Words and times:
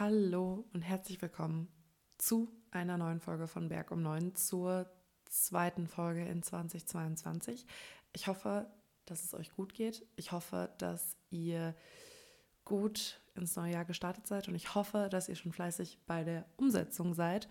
Hallo 0.00 0.64
und 0.72 0.80
herzlich 0.82 1.22
willkommen 1.22 1.68
zu 2.18 2.50
einer 2.72 2.98
neuen 2.98 3.20
Folge 3.20 3.46
von 3.46 3.68
Berg 3.68 3.92
um 3.92 4.02
9, 4.02 4.34
zur 4.34 4.90
zweiten 5.24 5.86
Folge 5.86 6.24
in 6.24 6.42
2022. 6.42 7.64
Ich 8.12 8.26
hoffe, 8.26 8.66
dass 9.04 9.24
es 9.24 9.34
euch 9.34 9.52
gut 9.52 9.72
geht. 9.72 10.04
Ich 10.16 10.32
hoffe, 10.32 10.74
dass 10.78 11.16
ihr 11.30 11.76
gut 12.64 13.20
ins 13.36 13.54
neue 13.54 13.74
Jahr 13.74 13.84
gestartet 13.84 14.26
seid 14.26 14.48
und 14.48 14.56
ich 14.56 14.74
hoffe, 14.74 15.06
dass 15.12 15.28
ihr 15.28 15.36
schon 15.36 15.52
fleißig 15.52 16.00
bei 16.08 16.24
der 16.24 16.44
Umsetzung 16.56 17.14
seid 17.14 17.48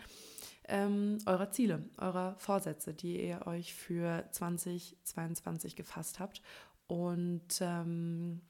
ähm, 0.65 1.19
eurer 1.25 1.49
Ziele, 1.49 1.85
eurer 1.97 2.35
Vorsätze, 2.39 2.93
die 2.93 3.25
ihr 3.25 3.47
euch 3.47 3.73
für 3.73 4.27
2022 4.31 5.77
gefasst 5.77 6.19
habt. 6.19 6.41
Und 6.87 7.61
ähm, 7.61 8.41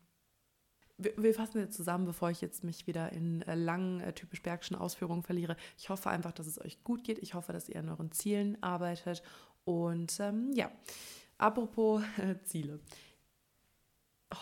wir, 0.97 1.33
fassen 1.33 1.59
jetzt 1.59 1.75
zusammen, 1.75 2.05
bevor 2.05 2.29
ich 2.29 2.41
jetzt 2.41 2.63
mich 2.63 2.87
wieder 2.87 3.11
in 3.11 3.41
äh, 3.43 3.55
langen, 3.55 3.99
äh, 3.99 4.13
typisch 4.13 4.41
bergischen 4.41 4.75
Ausführungen 4.75 5.23
verliere. 5.23 5.55
Ich 5.77 5.89
hoffe 5.89 6.09
einfach, 6.09 6.31
dass 6.31 6.47
es 6.47 6.61
euch 6.61 6.83
gut 6.83 7.03
geht. 7.03 7.19
Ich 7.19 7.33
hoffe, 7.33 7.53
dass 7.53 7.69
ihr 7.69 7.79
an 7.79 7.89
euren 7.89 8.11
Zielen 8.11 8.61
arbeitet. 8.61 9.23
Und 9.65 10.19
ähm, 10.19 10.51
ja, 10.53 10.71
apropos 11.37 12.03
äh, 12.17 12.35
Ziele. 12.43 12.79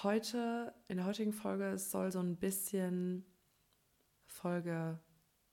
Heute, 0.04 0.74
in 0.88 0.98
der 0.98 1.06
heutigen 1.06 1.34
Folge, 1.34 1.78
soll 1.78 2.12
so 2.12 2.20
ein 2.20 2.38
bisschen 2.38 3.26
Folge 4.26 5.00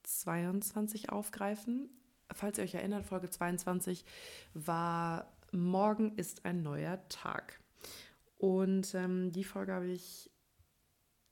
22 0.04 1.10
aufgreifen. 1.10 1.90
Falls 2.32 2.58
ihr 2.58 2.64
euch 2.64 2.74
erinnert, 2.74 3.04
Folge 3.04 3.30
22 3.30 4.04
war 4.54 5.32
Morgen 5.50 6.14
ist 6.16 6.44
ein 6.44 6.62
neuer 6.62 7.08
Tag. 7.08 7.58
Und 8.36 8.94
ähm, 8.94 9.32
die 9.32 9.44
Folge 9.44 9.72
habe 9.72 9.86
ich 9.86 10.30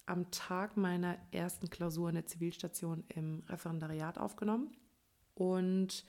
am 0.07 0.31
Tag 0.31 0.77
meiner 0.77 1.17
ersten 1.33 1.69
Klausur 1.69 2.09
in 2.09 2.15
der 2.15 2.27
Zivilstation 2.27 3.05
im 3.09 3.43
Referendariat 3.49 4.19
aufgenommen 4.19 4.77
und 5.35 6.05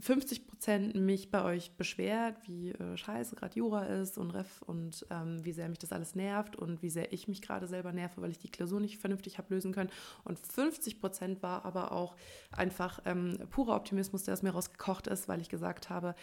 50 0.00 0.46
Prozent 0.46 0.94
mich 0.94 1.32
bei 1.32 1.42
euch 1.42 1.72
beschwert, 1.76 2.36
wie 2.46 2.70
äh, 2.70 2.96
scheiße 2.96 3.34
gerade 3.34 3.56
Jura 3.56 3.84
ist 3.84 4.16
und 4.16 4.30
Ref 4.30 4.62
und 4.62 5.04
ähm, 5.10 5.44
wie 5.44 5.52
sehr 5.52 5.68
mich 5.68 5.78
das 5.78 5.92
alles 5.92 6.14
nervt 6.14 6.54
und 6.54 6.82
wie 6.82 6.90
sehr 6.90 7.12
ich 7.12 7.26
mich 7.26 7.42
gerade 7.42 7.66
selber 7.66 7.92
nerve, 7.92 8.22
weil 8.22 8.30
ich 8.30 8.38
die 8.38 8.50
Klausur 8.50 8.78
nicht 8.78 8.98
vernünftig 8.98 9.38
habe 9.38 9.52
lösen 9.52 9.72
können. 9.72 9.90
Und 10.22 10.38
50 10.38 11.00
Prozent 11.00 11.42
war 11.42 11.64
aber 11.64 11.90
auch 11.90 12.14
einfach 12.52 13.00
ähm, 13.06 13.38
purer 13.50 13.74
Optimismus, 13.74 14.22
der 14.22 14.34
aus 14.34 14.42
mir 14.42 14.50
rausgekocht 14.50 15.08
ist, 15.08 15.26
weil 15.26 15.40
ich 15.40 15.48
gesagt 15.48 15.90
habe, 15.90 16.14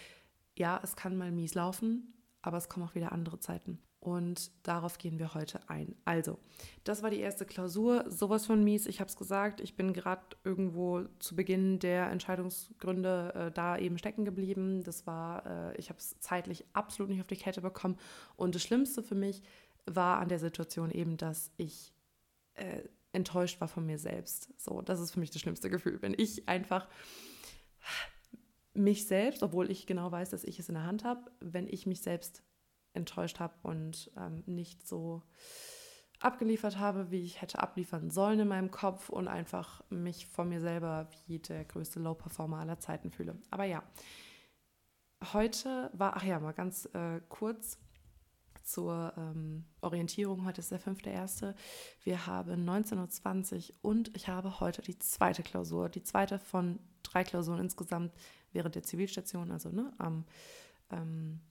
ja, 0.58 0.80
es 0.82 0.96
kann 0.96 1.18
mal 1.18 1.32
mies 1.32 1.54
laufen, 1.54 2.14
aber 2.42 2.58
es 2.58 2.70
kommen 2.70 2.88
auch 2.88 2.96
wieder 2.96 3.12
andere 3.12 3.40
Zeiten. 3.42 3.80
Und 4.06 4.52
darauf 4.62 5.00
gehen 5.00 5.18
wir 5.18 5.34
heute 5.34 5.68
ein. 5.68 5.96
Also, 6.06 6.38
das 6.84 7.02
war 7.02 7.10
die 7.10 7.22
erste 7.22 7.44
Klausur. 7.44 8.06
Sowas 8.08 8.46
von 8.46 8.64
mies. 8.64 8.86
Ich 8.86 9.00
habe 9.00 9.10
es 9.10 9.18
gesagt, 9.18 9.62
ich 9.62 9.76
bin 9.76 9.94
gerade 9.94 10.22
irgendwo 10.44 11.06
zu 11.18 11.36
Beginn 11.36 11.80
der 11.80 12.12
Entscheidungsgründe 12.12 13.34
äh, 13.34 13.52
da 13.52 13.80
eben 13.80 13.98
stecken 13.98 14.24
geblieben. 14.24 14.84
Das 14.84 15.08
war, 15.08 15.48
äh, 15.48 15.78
ich 15.78 15.90
habe 15.90 15.98
es 15.98 16.20
zeitlich 16.20 16.66
absolut 16.74 17.10
nicht 17.10 17.20
auf 17.20 17.26
die 17.26 17.36
Kette 17.36 17.62
bekommen. 17.62 17.98
Und 18.36 18.54
das 18.54 18.62
Schlimmste 18.62 19.02
für 19.02 19.16
mich 19.16 19.42
war 19.88 20.20
an 20.20 20.30
der 20.30 20.38
Situation 20.38 20.92
eben, 20.92 21.18
dass 21.18 21.50
ich 21.58 21.92
äh, 22.54 22.84
enttäuscht 23.12 23.60
war 23.60 23.68
von 23.68 23.88
mir 23.88 23.98
selbst. 23.98 24.54
So, 24.62 24.84
das 24.84 25.00
ist 25.00 25.14
für 25.14 25.20
mich 25.20 25.32
das 25.32 25.42
schlimmste 25.42 25.72
Gefühl, 25.72 26.00
wenn 26.04 26.14
ich 26.16 26.48
einfach 26.48 26.88
mich 28.76 29.08
selbst, 29.08 29.42
obwohl 29.42 29.72
ich 29.72 29.88
genau 29.88 30.12
weiß, 30.12 30.30
dass 30.30 30.44
ich 30.44 30.60
es 30.60 30.70
in 30.70 30.76
der 30.76 30.86
Hand 30.86 31.04
habe, 31.04 31.32
wenn 31.40 31.66
ich 31.68 31.88
mich 31.88 32.02
selbst 32.02 32.44
enttäuscht 32.96 33.40
habe 33.40 33.54
und 33.64 34.12
ähm, 34.18 34.44
nicht 34.46 34.88
so 34.88 35.22
abgeliefert 36.20 36.80
habe, 36.80 37.12
wie 37.12 37.24
ich 37.24 37.42
hätte 37.42 37.60
abliefern 37.60 38.10
sollen 38.10 38.40
in 38.40 38.48
meinem 38.48 38.72
Kopf 38.72 39.10
und 39.10 39.28
einfach 39.28 39.84
mich 39.90 40.28
von 40.28 40.50
mir 40.50 40.62
selber 40.62 41.10
wie 41.28 41.40
der 41.40 41.66
größte 41.66 42.00
Low-Performer 42.00 42.58
aller 42.58 42.80
Zeiten 42.80 43.12
fühle. 43.12 43.38
Aber 43.52 43.66
ja, 43.66 43.84
heute 45.34 45.90
war, 45.94 46.16
ach 46.16 46.24
ja, 46.24 46.40
mal 46.40 46.54
ganz 46.54 46.86
äh, 46.94 47.22
kurz 47.30 47.78
zur 48.64 49.14
ähm, 49.18 49.66
Orientierung. 49.82 50.46
Heute 50.46 50.62
ist 50.62 50.72
der 50.72 50.82
5.1. 50.82 51.54
Wir 52.04 52.26
haben 52.26 52.68
19.20 52.68 53.70
Uhr 53.70 53.76
und 53.82 54.16
ich 54.16 54.28
habe 54.28 54.60
heute 54.60 54.82
die 54.82 54.98
zweite 54.98 55.44
Klausur, 55.44 55.90
die 55.90 56.04
zweite 56.04 56.40
von 56.40 56.80
drei 57.04 57.24
Klausuren 57.24 57.60
insgesamt 57.60 58.14
während 58.52 58.76
der 58.76 58.84
Zivilstation, 58.84 59.52
also 59.52 59.70
ne, 59.70 59.94
am 59.98 60.26
ähm, 60.90 61.42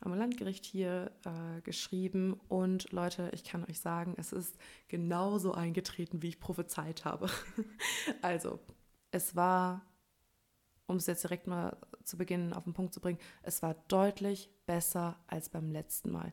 am 0.00 0.14
Landgericht 0.14 0.64
hier 0.64 1.10
äh, 1.24 1.60
geschrieben. 1.62 2.38
Und 2.48 2.92
Leute, 2.92 3.30
ich 3.32 3.44
kann 3.44 3.64
euch 3.64 3.80
sagen, 3.80 4.14
es 4.18 4.32
ist 4.32 4.56
genauso 4.88 5.52
eingetreten, 5.52 6.22
wie 6.22 6.28
ich 6.28 6.40
prophezeit 6.40 7.04
habe. 7.04 7.28
also, 8.22 8.58
es 9.10 9.34
war, 9.34 9.82
um 10.86 10.96
es 10.96 11.06
jetzt 11.06 11.24
direkt 11.24 11.46
mal 11.46 11.76
zu 12.04 12.16
Beginn 12.16 12.52
auf 12.52 12.64
den 12.64 12.74
Punkt 12.74 12.94
zu 12.94 13.00
bringen, 13.00 13.18
es 13.42 13.62
war 13.62 13.74
deutlich 13.88 14.50
besser 14.66 15.18
als 15.26 15.48
beim 15.48 15.70
letzten 15.70 16.10
Mal. 16.10 16.32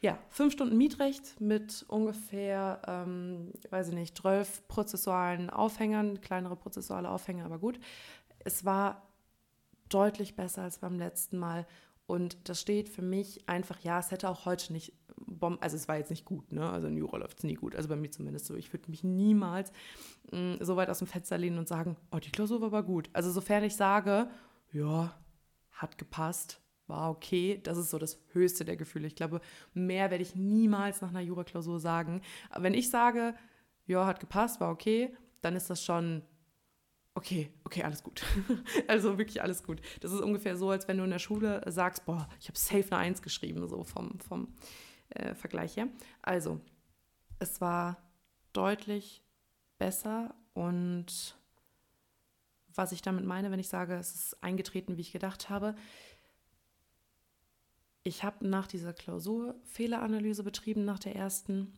Ja, 0.00 0.18
fünf 0.28 0.52
Stunden 0.52 0.76
Mietrecht 0.76 1.40
mit 1.40 1.84
ungefähr, 1.88 2.82
ähm, 2.86 3.52
weiß 3.70 3.88
ich 3.88 3.94
nicht, 3.94 4.18
zwölf 4.18 4.66
prozessualen 4.66 5.50
Aufhängern, 5.50 6.20
kleinere 6.20 6.56
prozessuale 6.56 7.08
Aufhänger, 7.08 7.44
aber 7.44 7.58
gut. 7.58 7.78
Es 8.40 8.64
war 8.64 9.06
deutlich 9.88 10.34
besser 10.34 10.62
als 10.62 10.78
beim 10.78 10.98
letzten 10.98 11.38
Mal 11.38 11.66
und 12.06 12.48
das 12.48 12.60
steht 12.60 12.88
für 12.88 13.02
mich 13.02 13.48
einfach, 13.48 13.80
ja, 13.80 13.98
es 13.98 14.10
hätte 14.10 14.28
auch 14.28 14.44
heute 14.44 14.72
nicht, 14.72 14.92
also 15.60 15.76
es 15.76 15.88
war 15.88 15.96
jetzt 15.96 16.10
nicht 16.10 16.24
gut, 16.24 16.52
ne? 16.52 16.68
Also 16.68 16.88
in 16.88 16.96
Jura 16.96 17.18
läuft 17.18 17.38
es 17.38 17.44
nie 17.44 17.54
gut, 17.54 17.76
also 17.76 17.88
bei 17.88 17.96
mir 17.96 18.10
zumindest 18.10 18.46
so. 18.46 18.54
Ich 18.54 18.72
würde 18.72 18.90
mich 18.90 19.04
niemals 19.04 19.72
mh, 20.30 20.56
mm, 20.56 20.58
so 20.60 20.76
weit 20.76 20.90
aus 20.90 20.98
dem 20.98 21.06
Fenster 21.06 21.38
lehnen 21.38 21.58
und 21.58 21.68
sagen, 21.68 21.96
oh, 22.10 22.18
die 22.18 22.30
Klausur 22.30 22.60
war 22.60 22.68
aber 22.68 22.82
gut. 22.82 23.08
Also 23.12 23.30
sofern 23.30 23.64
ich 23.64 23.76
sage, 23.76 24.28
ja, 24.72 25.14
hat 25.70 25.98
gepasst, 25.98 26.60
war 26.86 27.10
okay, 27.10 27.60
das 27.62 27.78
ist 27.78 27.90
so 27.90 27.98
das 27.98 28.20
höchste 28.32 28.64
der 28.64 28.76
Gefühle. 28.76 29.06
Ich 29.06 29.16
glaube, 29.16 29.40
mehr 29.72 30.10
werde 30.10 30.22
ich 30.22 30.34
niemals 30.34 31.00
nach 31.00 31.10
einer 31.10 31.20
Jura-Klausur 31.20 31.80
sagen. 31.80 32.20
Aber 32.50 32.64
wenn 32.64 32.74
ich 32.74 32.90
sage, 32.90 33.34
ja, 33.86 34.06
hat 34.06 34.20
gepasst, 34.20 34.60
war 34.60 34.70
okay, 34.70 35.14
dann 35.40 35.56
ist 35.56 35.70
das 35.70 35.84
schon 35.84 36.22
okay, 37.14 37.50
okay, 37.64 37.82
alles 37.82 38.02
gut. 38.02 38.22
also 38.88 39.18
wirklich 39.18 39.42
alles 39.42 39.62
gut. 39.62 39.80
Das 40.00 40.12
ist 40.12 40.20
ungefähr 40.20 40.56
so, 40.56 40.70
als 40.70 40.88
wenn 40.88 40.98
du 40.98 41.04
in 41.04 41.10
der 41.10 41.18
Schule 41.18 41.62
sagst, 41.66 42.04
boah, 42.04 42.28
ich 42.40 42.48
habe 42.48 42.58
safe 42.58 42.86
eine 42.92 42.98
Eins 42.98 43.22
geschrieben, 43.22 43.66
so 43.68 43.84
vom, 43.84 44.18
vom 44.20 44.54
äh, 45.10 45.34
Vergleich 45.34 45.76
her. 45.76 45.88
Also, 46.22 46.60
es 47.38 47.60
war 47.60 47.96
deutlich 48.52 49.22
besser 49.78 50.34
und 50.54 51.36
was 52.74 52.92
ich 52.92 53.02
damit 53.02 53.24
meine, 53.24 53.50
wenn 53.50 53.60
ich 53.60 53.68
sage, 53.68 53.94
es 53.94 54.14
ist 54.14 54.42
eingetreten, 54.42 54.96
wie 54.96 55.02
ich 55.02 55.12
gedacht 55.12 55.50
habe, 55.50 55.74
ich 58.04 58.24
habe 58.24 58.46
nach 58.46 58.66
dieser 58.66 58.92
Klausur 58.92 59.54
Fehleranalyse 59.64 60.42
betrieben, 60.42 60.84
nach 60.84 60.98
der 60.98 61.14
ersten 61.14 61.72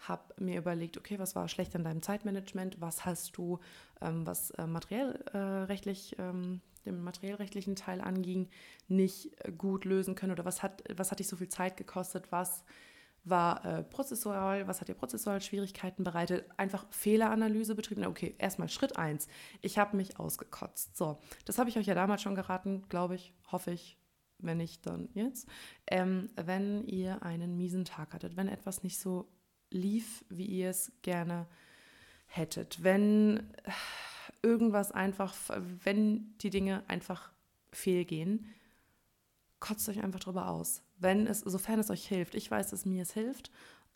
habe 0.00 0.34
mir 0.38 0.58
überlegt, 0.58 0.96
okay, 0.96 1.18
was 1.18 1.34
war 1.34 1.48
schlecht 1.48 1.74
an 1.76 1.84
deinem 1.84 2.02
Zeitmanagement, 2.02 2.80
was 2.80 3.04
hast 3.04 3.36
du, 3.36 3.60
ähm, 4.00 4.26
was 4.26 4.50
äh, 4.52 4.66
materiellrechtlich, 4.66 6.18
äh, 6.18 6.22
ähm, 6.22 6.60
dem 6.86 7.02
materiellrechtlichen 7.02 7.76
Teil 7.76 8.00
anging, 8.00 8.48
nicht 8.88 9.30
gut 9.58 9.84
lösen 9.84 10.14
können 10.14 10.32
oder 10.32 10.46
was 10.46 10.62
hat, 10.62 10.82
was 10.96 11.10
hat 11.10 11.18
dich 11.18 11.28
so 11.28 11.36
viel 11.36 11.48
Zeit 11.48 11.76
gekostet, 11.76 12.32
was 12.32 12.64
war 13.24 13.64
äh, 13.64 13.82
prozessual, 13.82 14.66
was 14.66 14.80
hat 14.80 14.88
dir 14.88 14.94
prozessual 14.94 15.42
Schwierigkeiten 15.42 16.04
bereitet, 16.04 16.46
einfach 16.56 16.86
Fehleranalyse 16.90 17.74
betrieben. 17.74 18.06
Okay, 18.06 18.34
erstmal 18.38 18.68
Schritt 18.68 18.96
eins. 18.96 19.28
Ich 19.60 19.78
habe 19.78 19.96
mich 19.96 20.18
ausgekotzt. 20.18 20.96
So, 20.96 21.18
das 21.44 21.58
habe 21.58 21.68
ich 21.68 21.76
euch 21.76 21.86
ja 21.86 21.94
damals 21.94 22.22
schon 22.22 22.34
geraten, 22.34 22.84
glaube 22.88 23.14
ich, 23.16 23.34
hoffe 23.52 23.72
ich, 23.72 23.98
wenn 24.38 24.56
nicht, 24.56 24.86
dann 24.86 25.10
jetzt. 25.12 25.46
Ähm, 25.86 26.30
wenn 26.34 26.86
ihr 26.86 27.22
einen 27.22 27.58
miesen 27.58 27.84
Tag 27.84 28.14
hattet, 28.14 28.36
wenn 28.36 28.48
etwas 28.48 28.82
nicht 28.82 28.98
so 28.98 29.28
lief, 29.70 30.24
wie 30.28 30.46
ihr 30.46 30.70
es 30.70 30.92
gerne 31.02 31.46
hättet. 32.26 32.82
Wenn 32.82 33.52
irgendwas 34.42 34.92
einfach, 34.92 35.34
wenn 35.84 36.36
die 36.38 36.50
Dinge 36.50 36.82
einfach 36.88 37.32
fehlgehen, 37.72 38.46
kotzt 39.58 39.88
euch 39.88 40.02
einfach 40.02 40.20
drüber 40.20 40.48
aus. 40.48 40.82
Wenn 40.98 41.26
es, 41.26 41.40
sofern 41.40 41.80
es 41.80 41.90
euch 41.90 42.06
hilft. 42.06 42.34
Ich 42.34 42.50
weiß, 42.50 42.70
dass 42.70 42.86
mir 42.86 43.02
es 43.02 43.12
hilft 43.12 43.50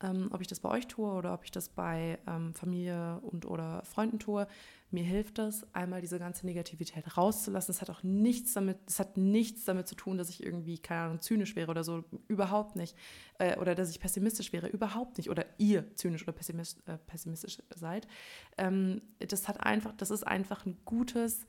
ähm, 0.04 0.28
ob 0.32 0.40
ich 0.40 0.46
das 0.46 0.60
bei 0.60 0.68
euch 0.68 0.86
tue 0.86 1.10
oder 1.10 1.32
ob 1.32 1.44
ich 1.44 1.50
das 1.50 1.68
bei 1.68 2.18
ähm, 2.26 2.54
Familie 2.54 3.20
und 3.22 3.46
oder 3.46 3.82
Freunden 3.84 4.18
tue. 4.18 4.46
Mir 4.90 5.02
hilft 5.02 5.38
das, 5.38 5.66
einmal 5.74 6.00
diese 6.00 6.18
ganze 6.18 6.46
Negativität 6.46 7.16
rauszulassen. 7.16 7.72
Es 7.72 7.80
hat 7.80 7.90
auch 7.90 8.02
nichts 8.02 8.52
damit, 8.52 8.78
es 8.86 9.00
hat 9.00 9.16
nichts 9.16 9.64
damit 9.64 9.88
zu 9.88 9.96
tun, 9.96 10.18
dass 10.18 10.28
ich 10.28 10.44
irgendwie, 10.44 10.78
keine 10.78 11.00
Ahnung, 11.00 11.20
zynisch 11.20 11.56
wäre 11.56 11.70
oder 11.70 11.82
so. 11.82 12.04
Überhaupt 12.28 12.76
nicht. 12.76 12.96
Äh, 13.38 13.58
oder 13.58 13.74
dass 13.74 13.90
ich 13.90 13.98
pessimistisch 13.98 14.52
wäre. 14.52 14.68
Überhaupt 14.68 15.16
nicht. 15.16 15.30
Oder 15.30 15.46
ihr 15.58 15.96
zynisch 15.96 16.22
oder 16.22 16.32
pessimistisch, 16.32 16.82
äh, 16.86 16.98
pessimistisch 16.98 17.58
seid. 17.74 18.06
Ähm, 18.58 19.02
das 19.18 19.48
hat 19.48 19.60
einfach, 19.60 19.92
das 19.96 20.10
ist 20.10 20.24
einfach 20.24 20.64
ein 20.66 20.76
gutes 20.84 21.46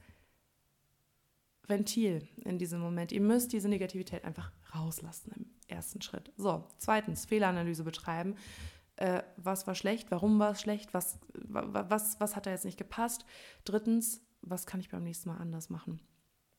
Ventil 1.67 2.27
in 2.44 2.57
diesem 2.57 2.79
Moment. 2.79 3.12
Ihr 3.12 3.21
müsst 3.21 3.53
diese 3.53 3.69
Negativität 3.69 4.23
einfach 4.23 4.51
rauslassen 4.73 5.31
im 5.35 5.45
ersten 5.67 6.01
Schritt. 6.01 6.31
So, 6.38 6.63
zweitens, 6.77 7.25
Fehleranalyse 7.25 7.83
betreiben. 7.83 8.35
äh, 8.97 9.23
was 9.38 9.67
war 9.67 9.75
schlecht, 9.75 10.12
warum 10.12 10.39
war 10.39 10.51
es 10.51 10.62
schlecht, 10.62 10.94
was, 10.94 11.19
was, 11.33 12.19
was 12.19 12.35
hat 12.35 12.45
da 12.45 12.51
jetzt 12.51 12.65
nicht 12.65 12.77
gepasst. 12.77 13.25
Drittens, 13.65 14.21
was 14.41 14.65
kann 14.65 14.79
ich 14.79 14.89
beim 14.89 15.03
nächsten 15.03 15.29
Mal 15.29 15.38
anders 15.38 15.69
machen. 15.69 16.00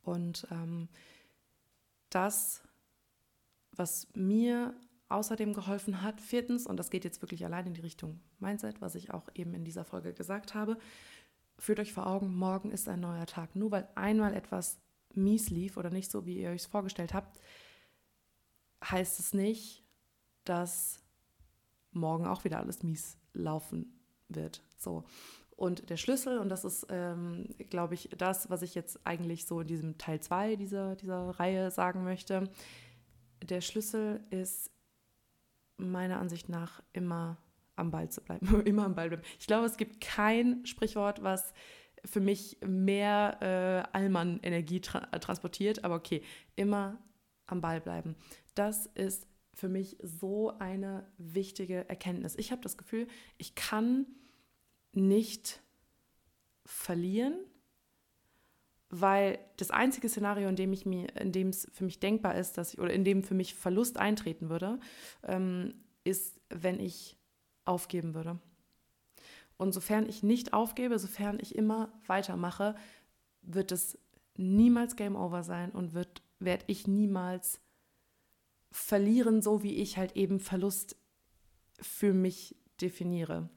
Und 0.03 0.47
ähm, 0.51 0.89
das, 2.11 2.63
was 3.73 4.09
mir 4.15 4.75
außerdem 5.09 5.55
geholfen 5.55 6.03
hat, 6.03 6.21
viertens, 6.21 6.67
und 6.67 6.77
das 6.77 6.91
geht 6.91 7.05
jetzt 7.05 7.23
wirklich 7.23 7.45
allein 7.45 7.67
in 7.67 7.75
die 7.75 7.81
Richtung 7.81 8.21
Mindset, 8.39 8.81
was 8.81 8.95
ich 8.95 9.13
auch 9.13 9.29
eben 9.35 9.55
in 9.55 9.65
dieser 9.65 9.85
Folge 9.85 10.13
gesagt 10.13 10.55
habe, 10.55 10.79
führt 11.59 11.81
euch 11.81 11.93
vor 11.93 12.07
Augen, 12.07 12.35
morgen 12.35 12.71
ist 12.71 12.89
ein 12.89 13.01
neuer 13.01 13.27
Tag. 13.27 13.57
Nur 13.57 13.71
weil 13.71 13.89
einmal 13.95 14.35
etwas 14.35 14.79
mies 15.17 15.51
lief 15.51 15.77
oder 15.77 15.91
nicht 15.91 16.11
so, 16.11 16.27
wie 16.27 16.41
ihr 16.41 16.51
euch 16.51 16.63
es 16.63 16.67
vorgestellt 16.67 17.15
habt, 17.15 17.41
heißt 18.85 19.19
es 19.19 19.33
nicht, 19.35 19.85
dass 20.45 21.03
morgen 21.93 22.27
auch 22.27 22.45
wieder 22.45 22.59
alles 22.59 22.83
mies 22.83 23.19
laufen 23.33 24.01
wird. 24.29 24.63
So. 24.79 25.05
Und 25.57 25.89
der 25.89 25.97
Schlüssel, 25.97 26.39
und 26.39 26.51
das 26.51 26.65
ist, 26.65 26.87
ähm, 26.91 27.49
glaube 27.71 27.95
ich, 27.95 28.11
das, 28.17 28.51
was 28.51 28.63
ich 28.63 28.75
jetzt 28.75 29.01
eigentlich 29.07 29.47
so 29.47 29.61
in 29.63 29.67
diesem 29.67 29.99
Teil 29.99 30.21
2 30.21 30.57
dieser, 30.57 30.97
dieser 30.97 31.31
Reihe 31.31 31.71
sagen 31.71 32.05
möchte. 32.05 32.51
Der 33.43 33.63
Schlüssel 33.63 34.23
ist 34.31 34.71
meiner 35.79 36.21
Ansicht 36.21 36.49
nach 36.49 36.83
immer 36.93 37.39
am 37.75 37.91
Ball 37.91 38.11
zu 38.11 38.21
bleiben. 38.21 38.61
immer 38.67 38.85
am 38.85 38.95
Ball 38.95 39.09
bleiben. 39.09 39.25
Ich 39.39 39.47
glaube, 39.47 39.67
es 39.67 39.79
gibt 39.79 40.01
kein 40.03 40.65
Sprichwort, 40.67 41.23
was 41.23 41.55
für 42.07 42.21
mich 42.21 42.57
mehr 42.65 43.39
äh, 43.93 43.97
Allmann-Energie 43.97 44.81
tra 44.81 45.01
transportiert, 45.19 45.85
aber 45.85 45.97
okay, 45.97 46.23
immer 46.55 46.99
am 47.47 47.61
Ball 47.61 47.81
bleiben. 47.81 48.17
Das 48.55 48.87
ist 48.87 49.27
für 49.55 49.69
mich 49.69 49.97
so 50.03 50.57
eine 50.59 51.07
wichtige 51.19 51.89
Erkenntnis. 51.89 52.37
Ich 52.37 52.53
habe 52.53 52.63
das 52.63 52.77
Gefühl, 52.77 53.07
ich 53.39 53.55
kann 53.55 54.07
nicht 54.93 55.63
verlieren, 56.65 57.39
weil 58.89 59.39
das 59.57 59.71
einzige 59.71 60.09
Szenario, 60.09 60.49
in 60.49 60.57
dem 60.57 60.73
ich 60.73 60.87
mir, 60.87 61.15
in 61.17 61.33
dem 61.33 61.49
es 61.49 61.69
für 61.73 61.85
mich 61.85 62.01
denkbar 62.01 62.37
ist, 62.37 62.59
dass 62.59 62.75
ich, 62.75 62.79
oder 62.79 62.93
in 62.93 63.05
dem 63.05 63.23
für 63.23 63.35
mich 63.35 63.55
Verlust 63.55 63.99
eintreten 63.99 64.49
würde, 64.49 64.79
ähm, 65.23 65.75
ist, 66.05 66.41
wenn 66.51 66.79
ich 66.79 67.17
aufgeben 67.65 68.15
würde. 68.15 68.39
Und 69.59 69.73
sofern 69.73 70.09
ich 70.09 70.23
nicht 70.23 70.53
aufgebe, 70.53 70.99
sofern 70.99 71.39
ich 71.41 71.55
immer 71.55 71.93
weitermache, 72.07 72.75
wird 73.43 73.73
es 73.73 73.99
niemals 74.37 74.97
Game 74.97 75.17
Over 75.17 75.43
sein 75.43 75.71
und 75.71 75.95
werde 75.95 76.65
ich 76.67 76.87
niemals 76.87 77.61
verlieren, 78.71 79.41
so 79.41 79.63
wie 79.63 79.77
ich 79.77 79.97
halt 79.97 80.17
eben 80.17 80.41
Verlust 80.41 80.97
für 81.81 82.13
mich 82.13 82.57
definiere. 82.81 83.49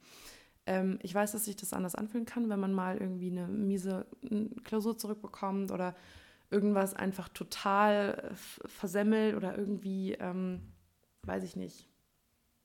Ähm, 0.65 0.99
ich 1.01 1.13
weiß, 1.13 1.33
dass 1.33 1.45
sich 1.45 1.55
das 1.55 1.73
anders 1.73 1.95
anfühlen 1.95 2.25
kann, 2.25 2.49
wenn 2.49 2.59
man 2.59 2.73
mal 2.73 2.97
irgendwie 2.97 3.31
eine 3.31 3.47
miese 3.47 4.05
Klausur 4.63 4.97
zurückbekommt 4.97 5.71
oder 5.71 5.95
irgendwas 6.49 6.93
einfach 6.93 7.29
total 7.29 8.31
versemmelt 8.35 9.35
oder 9.35 9.57
irgendwie, 9.57 10.13
ähm, 10.13 10.61
weiß 11.23 11.43
ich 11.43 11.55
nicht, 11.55 11.89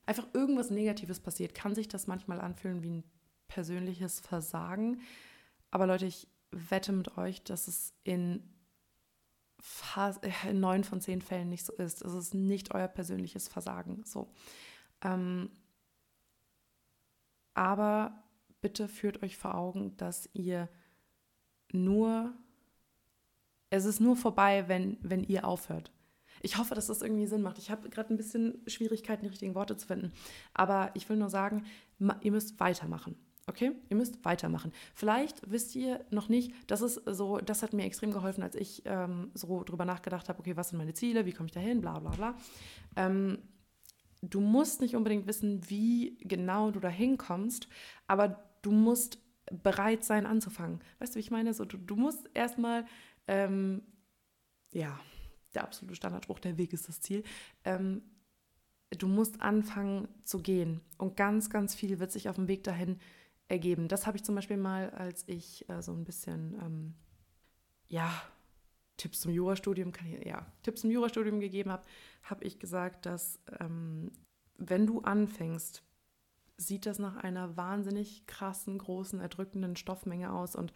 einfach 0.05 0.27
irgendwas 0.33 0.69
Negatives 0.69 1.19
passiert, 1.19 1.53
kann 1.55 1.75
sich 1.75 1.87
das 1.87 2.07
manchmal 2.07 2.41
anfühlen 2.41 2.83
wie 2.83 2.91
ein 2.91 3.03
persönliches 3.47 4.19
Versagen. 4.19 5.01
Aber 5.71 5.87
Leute, 5.87 6.05
ich 6.05 6.27
wette 6.51 6.91
mit 6.91 7.17
euch, 7.17 7.43
dass 7.43 7.67
es 7.67 7.93
äh, 8.05 8.13
in 8.13 8.43
neun 10.59 10.83
von 10.83 11.01
zehn 11.01 11.21
Fällen 11.21 11.49
nicht 11.49 11.65
so 11.65 11.73
ist. 11.73 12.01
Es 12.01 12.13
ist 12.13 12.33
nicht 12.33 12.73
euer 12.73 12.87
persönliches 12.87 13.47
Versagen. 13.47 14.03
So. 14.05 14.31
Ähm, 15.01 15.49
aber 17.53 18.23
bitte 18.61 18.87
führt 18.87 19.23
euch 19.23 19.37
vor 19.37 19.55
Augen, 19.55 19.95
dass 19.97 20.29
ihr 20.33 20.69
nur, 21.71 22.33
es 23.69 23.85
ist 23.85 23.99
nur 23.99 24.15
vorbei, 24.15 24.67
wenn, 24.67 24.97
wenn 25.01 25.23
ihr 25.23 25.47
aufhört. 25.47 25.91
Ich 26.41 26.57
hoffe, 26.57 26.75
dass 26.75 26.87
das 26.87 27.01
irgendwie 27.01 27.27
Sinn 27.27 27.41
macht. 27.41 27.57
Ich 27.57 27.71
habe 27.71 27.89
gerade 27.89 28.13
ein 28.13 28.17
bisschen 28.17 28.61
Schwierigkeiten, 28.67 29.23
die 29.23 29.29
richtigen 29.29 29.55
Worte 29.55 29.77
zu 29.77 29.87
finden. 29.87 30.11
Aber 30.53 30.91
ich 30.93 31.09
will 31.09 31.17
nur 31.17 31.29
sagen, 31.29 31.65
ihr 32.21 32.31
müsst 32.31 32.59
weitermachen. 32.59 33.15
Okay, 33.47 33.73
ihr 33.89 33.95
müsst 33.95 34.25
weitermachen. 34.25 34.71
Vielleicht 34.95 35.51
wisst 35.51 35.75
ihr 35.75 36.03
noch 36.09 36.29
nicht, 36.29 36.51
das 36.65 36.81
ist 36.81 37.01
so, 37.05 37.37
das 37.37 37.61
hat 37.61 37.73
mir 37.73 37.83
extrem 37.83 38.11
geholfen, 38.11 38.41
als 38.41 38.55
ich 38.55 38.81
ähm, 38.85 39.29
so 39.35 39.63
drüber 39.63 39.85
nachgedacht 39.85 40.29
habe, 40.29 40.39
okay, 40.39 40.57
was 40.57 40.69
sind 40.69 40.79
meine 40.79 40.95
Ziele, 40.95 41.27
wie 41.27 41.31
komme 41.31 41.47
ich 41.47 41.53
dahin, 41.53 41.79
bla 41.79 41.99
bla 41.99 42.09
bla. 42.11 42.35
Ähm, 42.95 43.37
du 44.23 44.41
musst 44.41 44.81
nicht 44.81 44.95
unbedingt 44.95 45.27
wissen, 45.27 45.69
wie 45.69 46.17
genau 46.21 46.71
du 46.71 46.79
da 46.79 46.89
hinkommst, 46.89 47.67
aber 48.07 48.43
du 48.63 48.71
musst 48.71 49.19
bereit 49.51 50.03
sein 50.03 50.25
anzufangen. 50.25 50.79
Weißt 50.97 51.13
du, 51.13 51.17
wie 51.17 51.21
ich 51.21 51.29
meine? 51.29 51.53
So, 51.53 51.65
du, 51.65 51.77
du 51.77 51.95
musst 51.95 52.27
erstmal, 52.33 52.85
ähm, 53.27 53.83
ja, 54.73 54.99
der 55.53 55.63
absolute 55.63 55.95
Standardspruch, 55.95 56.39
der 56.39 56.57
Weg 56.57 56.73
ist 56.73 56.87
das 56.87 56.99
Ziel. 56.99 57.23
Ähm, 57.63 58.01
du 58.89 59.07
musst 59.07 59.41
anfangen 59.41 60.07
zu 60.23 60.39
gehen 60.39 60.81
und 60.97 61.15
ganz, 61.15 61.51
ganz 61.51 61.75
viel 61.75 61.99
wird 61.99 62.11
sich 62.11 62.27
auf 62.27 62.35
dem 62.35 62.47
Weg 62.47 62.63
dahin 62.63 62.99
ergeben. 63.47 63.87
Das 63.87 64.07
habe 64.07 64.17
ich 64.17 64.23
zum 64.23 64.35
Beispiel 64.35 64.57
mal, 64.57 64.89
als 64.91 65.23
ich 65.27 65.69
äh, 65.69 65.81
so 65.81 65.91
ein 65.91 66.03
bisschen, 66.03 66.55
ähm, 66.61 66.93
ja, 67.87 68.11
Tipps 68.97 69.21
zum 69.21 69.31
Jurastudium, 69.31 69.91
kann 69.91 70.07
ich, 70.07 70.25
ja, 70.25 70.45
Tipps 70.63 70.81
zum 70.81 70.91
Jurastudium 70.91 71.39
gegeben 71.39 71.71
habe, 71.71 71.83
habe 72.23 72.43
ich 72.45 72.59
gesagt, 72.59 73.05
dass 73.05 73.39
ähm, 73.59 74.11
wenn 74.57 74.87
du 74.87 75.01
anfängst, 75.01 75.83
sieht 76.57 76.85
das 76.85 76.99
nach 76.99 77.17
einer 77.17 77.57
wahnsinnig 77.57 78.25
krassen, 78.27 78.77
großen, 78.77 79.19
erdrückenden 79.19 79.75
Stoffmenge 79.75 80.31
aus 80.31 80.55
und 80.55 80.71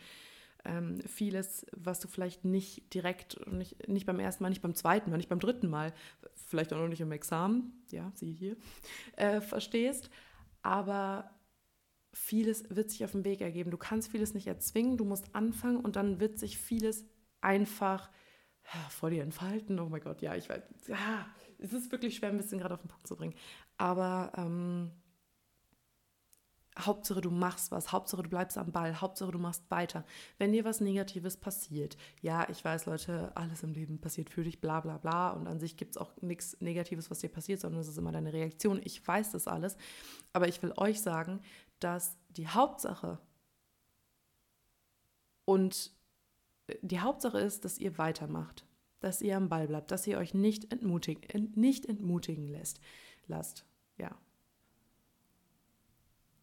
ähm, 0.66 1.00
vieles, 1.07 1.66
was 1.71 2.01
du 2.01 2.10
vielleicht 2.10 2.44
nicht 2.44 2.94
direkt, 2.94 3.39
nicht, 3.50 3.88
nicht 3.88 4.06
beim 4.06 4.19
ersten 4.19 4.44
Mal, 4.44 4.50
nicht 4.50 4.62
beim 4.62 4.75
zweiten 4.75 5.10
Mal, 5.10 5.18
nicht 5.18 5.30
beim 5.30 5.39
dritten 5.39 5.69
Mal, 5.69 5.94
vielleicht 6.36 6.74
auch 6.74 6.77
noch 6.77 6.89
nicht 6.89 7.00
im 7.00 7.13
Examen, 7.13 7.81
ja, 7.92 8.12
sieh 8.16 8.33
hier, 8.33 8.57
äh, 9.16 9.39
verstehst, 9.39 10.10
aber 10.62 11.31
vieles 12.13 12.63
wird 12.69 12.89
sich 12.89 13.03
auf 13.06 13.11
dem 13.11 13.25
Weg 13.25 13.41
ergeben. 13.41 13.71
Du 13.71 13.77
kannst 13.77 14.11
vieles 14.11 14.33
nicht 14.33 14.47
erzwingen, 14.47 14.97
du 14.97 15.06
musst 15.06 15.35
anfangen 15.35 15.79
und 15.79 15.95
dann 15.95 16.19
wird 16.19 16.39
sich 16.39 16.57
vieles 16.57 17.06
einfach 17.41 18.09
vor 18.89 19.09
dir 19.09 19.23
entfalten. 19.23 19.79
Oh 19.79 19.89
mein 19.89 20.01
Gott, 20.01 20.21
ja, 20.21 20.35
ich 20.35 20.50
weiß, 20.50 20.61
ja, 20.88 21.25
es 21.57 21.73
ist 21.73 21.91
wirklich 21.91 22.15
schwer, 22.15 22.29
ein 22.29 22.38
bisschen 22.38 22.59
gerade 22.59 22.75
auf 22.75 22.81
den 22.81 22.89
Punkt 22.89 23.07
zu 23.07 23.15
bringen. 23.15 23.33
Aber 23.77 24.31
ähm, 24.38 24.91
Hauptsache 26.77 27.21
du 27.21 27.31
machst 27.31 27.71
was, 27.71 27.91
Hauptsache 27.91 28.23
du 28.23 28.29
bleibst 28.29 28.57
am 28.57 28.71
Ball, 28.71 29.01
Hauptsache 29.01 29.31
du 29.31 29.39
machst 29.39 29.69
weiter. 29.69 30.06
Wenn 30.37 30.51
dir 30.51 30.63
was 30.66 30.81
Negatives 30.81 31.37
passiert, 31.37 31.97
ja, 32.21 32.47
ich 32.49 32.63
weiß, 32.63 32.85
Leute, 32.85 33.35
alles 33.35 33.63
im 33.63 33.73
Leben 33.73 33.99
passiert 33.99 34.30
für 34.30 34.44
dich, 34.44 34.61
bla 34.61 34.80
bla 34.80 34.97
bla. 34.97 35.31
Und 35.31 35.47
an 35.47 35.59
sich 35.59 35.75
gibt 35.75 35.95
es 35.95 35.97
auch 35.97 36.11
nichts 36.21 36.57
Negatives, 36.61 37.11
was 37.11 37.19
dir 37.19 37.30
passiert, 37.30 37.59
sondern 37.59 37.81
es 37.81 37.87
ist 37.87 37.97
immer 37.97 38.11
deine 38.11 38.33
Reaktion. 38.33 38.80
Ich 38.83 39.06
weiß 39.06 39.31
das 39.31 39.47
alles. 39.47 39.78
Aber 40.31 40.47
ich 40.47 40.61
will 40.61 40.73
euch 40.78 41.01
sagen, 41.01 41.42
dass 41.80 42.18
die 42.30 42.48
Hauptsache 42.48 43.19
und 45.45 45.92
äh, 46.68 46.76
die 46.81 47.00
Hauptsache 47.00 47.40
ist, 47.40 47.66
dass 47.66 47.80
ihr 47.80 47.98
weitermacht, 47.98 48.66
dass 49.00 49.21
ihr 49.21 49.36
am 49.36 49.50
Ball 49.50 49.68
bleibt, 49.68 49.92
dass 49.92 50.06
ihr 50.07 50.18
euch 50.18 50.33
nicht 50.33 50.71
entmutigen, 50.71 51.52
nicht 51.56 51.86
entmutigen 51.86 52.48
lässt. 52.48 52.80
Lasst, 53.28 53.66
ja. 53.98 54.16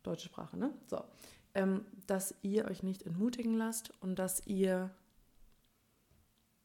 Deutsche 0.02 0.26
Sprache, 0.26 0.56
ne? 0.56 0.72
So. 0.86 1.04
Ähm, 1.54 1.84
dass 2.06 2.34
ihr 2.42 2.66
euch 2.66 2.82
nicht 2.82 3.04
entmutigen 3.04 3.56
lasst 3.56 3.90
und 4.00 4.18
dass 4.18 4.46
ihr 4.46 4.90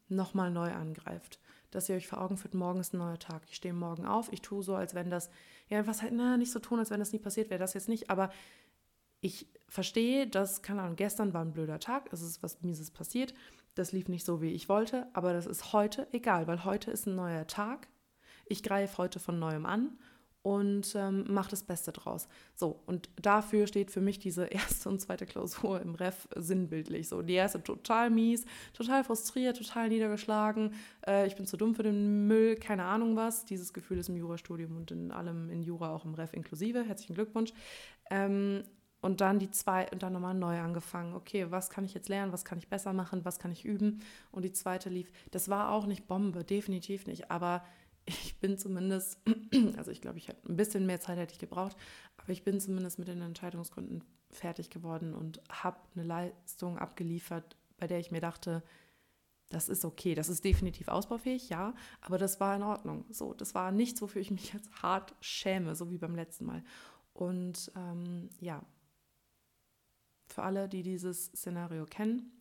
nochmal 0.09 0.51
neu 0.51 0.71
angreift. 0.73 1.39
Dass 1.71 1.87
ihr 1.87 1.95
euch 1.95 2.07
vor 2.07 2.21
Augen 2.21 2.37
führt, 2.37 2.53
morgen 2.53 2.79
ist 2.81 2.93
ein 2.93 2.97
neuer 2.97 3.17
Tag. 3.17 3.43
Ich 3.47 3.55
stehe 3.55 3.73
morgen 3.73 4.05
auf, 4.05 4.31
ich 4.33 4.41
tue 4.41 4.61
so, 4.61 4.75
als 4.75 4.93
wenn 4.93 5.09
das, 5.09 5.29
ja, 5.69 5.87
was 5.87 6.01
halt, 6.01 6.13
na, 6.13 6.37
nicht 6.37 6.51
so 6.51 6.59
tun, 6.59 6.79
als 6.79 6.89
wenn 6.89 6.99
das 6.99 7.13
nie 7.13 7.19
passiert 7.19 7.49
wäre, 7.49 7.59
das 7.59 7.73
jetzt 7.73 7.87
nicht, 7.87 8.09
aber 8.09 8.31
ich 9.21 9.47
verstehe, 9.69 10.27
dass, 10.27 10.61
keine 10.61 10.81
Ahnung, 10.81 10.97
gestern 10.97 11.33
war 11.33 11.41
ein 11.41 11.53
blöder 11.53 11.79
Tag, 11.79 12.11
es 12.11 12.21
ist 12.21 12.43
was 12.43 12.61
Mieses 12.61 12.91
passiert, 12.91 13.33
das 13.75 13.93
lief 13.93 14.09
nicht 14.09 14.25
so, 14.25 14.41
wie 14.41 14.51
ich 14.51 14.67
wollte, 14.67 15.07
aber 15.13 15.31
das 15.31 15.45
ist 15.45 15.71
heute 15.71 16.07
egal, 16.11 16.47
weil 16.47 16.65
heute 16.65 16.91
ist 16.91 17.07
ein 17.07 17.15
neuer 17.15 17.47
Tag. 17.47 17.87
Ich 18.45 18.63
greife 18.63 18.97
heute 18.97 19.19
von 19.19 19.39
neuem 19.39 19.65
an 19.65 19.97
und 20.43 20.95
ähm, 20.95 21.25
mache 21.29 21.51
das 21.51 21.63
Beste 21.63 21.91
draus. 21.91 22.27
So, 22.55 22.81
und 22.85 23.09
dafür 23.21 23.67
steht 23.67 23.91
für 23.91 24.01
mich 24.01 24.19
diese 24.19 24.45
erste 24.51 24.89
und 24.89 24.99
zweite 24.99 25.25
Klausur 25.25 25.79
im 25.81 25.95
Ref 25.95 26.27
sinnbildlich. 26.35 27.07
So, 27.07 27.21
die 27.21 27.33
erste 27.33 27.63
total 27.63 28.09
mies, 28.09 28.45
total 28.73 29.03
frustriert, 29.03 29.57
total 29.57 29.89
niedergeschlagen. 29.89 30.73
Äh, 31.05 31.27
ich 31.27 31.35
bin 31.35 31.45
zu 31.45 31.57
dumm 31.57 31.75
für 31.75 31.83
den 31.83 32.27
Müll, 32.27 32.55
keine 32.55 32.85
Ahnung 32.85 33.15
was. 33.15 33.45
Dieses 33.45 33.71
Gefühl 33.71 33.99
ist 33.99 34.09
im 34.09 34.17
Jurastudium 34.17 34.75
und 34.75 34.91
in 34.91 35.11
allem 35.11 35.49
in 35.49 35.61
Jura 35.61 35.93
auch 35.93 36.05
im 36.05 36.15
Ref 36.15 36.33
inklusive. 36.33 36.83
Herzlichen 36.83 37.13
Glückwunsch. 37.13 37.53
Ähm, 38.09 38.63
und 39.01 39.19
dann 39.19 39.39
die 39.39 39.49
zwei 39.49 39.89
und 39.91 40.03
dann 40.03 40.13
nochmal 40.13 40.35
neu 40.35 40.59
angefangen. 40.59 41.15
Okay, 41.15 41.49
was 41.49 41.69
kann 41.69 41.85
ich 41.85 41.93
jetzt 41.93 42.07
lernen? 42.07 42.31
Was 42.31 42.45
kann 42.45 42.59
ich 42.59 42.67
besser 42.67 42.93
machen? 42.93 43.25
Was 43.25 43.39
kann 43.39 43.51
ich 43.51 43.65
üben? 43.65 44.01
Und 44.31 44.43
die 44.43 44.53
zweite 44.53 44.89
lief. 44.89 45.11
Das 45.31 45.49
war 45.49 45.71
auch 45.71 45.87
nicht 45.87 46.07
Bombe, 46.07 46.43
definitiv 46.43 47.07
nicht. 47.07 47.31
Aber 47.31 47.63
ich 48.05 48.39
bin 48.39 48.57
zumindest, 48.57 49.19
also 49.77 49.91
ich 49.91 50.01
glaube, 50.01 50.17
ich 50.17 50.27
hätte 50.27 50.47
ein 50.47 50.55
bisschen 50.55 50.85
mehr 50.85 50.99
Zeit 50.99 51.17
hätte 51.17 51.33
ich 51.33 51.39
gebraucht, 51.39 51.75
aber 52.17 52.29
ich 52.29 52.43
bin 52.43 52.59
zumindest 52.59 52.99
mit 52.99 53.07
den 53.07 53.21
Entscheidungsgründen 53.21 54.03
fertig 54.29 54.69
geworden 54.69 55.13
und 55.13 55.41
habe 55.49 55.79
eine 55.95 56.03
Leistung 56.03 56.77
abgeliefert, 56.77 57.57
bei 57.77 57.87
der 57.87 57.99
ich 57.99 58.11
mir 58.11 58.21
dachte, 58.21 58.63
das 59.49 59.67
ist 59.67 59.83
okay, 59.83 60.15
das 60.15 60.29
ist 60.29 60.45
definitiv 60.45 60.87
ausbaufähig, 60.87 61.49
ja, 61.49 61.73
aber 61.99 62.17
das 62.17 62.39
war 62.39 62.55
in 62.55 62.63
Ordnung. 62.63 63.03
So, 63.09 63.33
das 63.33 63.53
war 63.53 63.71
nichts, 63.71 64.01
wofür 64.01 64.21
ich 64.21 64.31
mich 64.31 64.53
jetzt 64.53 64.71
hart 64.81 65.13
schäme, 65.19 65.75
so 65.75 65.91
wie 65.91 65.97
beim 65.97 66.15
letzten 66.15 66.45
Mal. 66.45 66.63
Und 67.13 67.71
ähm, 67.75 68.29
ja, 68.39 68.63
für 70.33 70.43
alle, 70.43 70.67
die 70.67 70.83
dieses 70.83 71.25
Szenario 71.27 71.85
kennen, 71.85 72.31